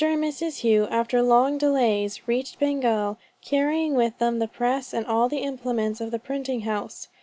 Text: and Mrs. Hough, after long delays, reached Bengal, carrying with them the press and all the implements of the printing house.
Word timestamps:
and 0.03 0.23
Mrs. 0.23 0.61
Hough, 0.83 0.91
after 0.91 1.21
long 1.21 1.59
delays, 1.59 2.27
reached 2.27 2.57
Bengal, 2.57 3.19
carrying 3.43 3.93
with 3.93 4.17
them 4.17 4.39
the 4.39 4.47
press 4.47 4.95
and 4.95 5.05
all 5.05 5.29
the 5.29 5.43
implements 5.43 6.01
of 6.01 6.09
the 6.09 6.17
printing 6.17 6.61
house. 6.61 7.07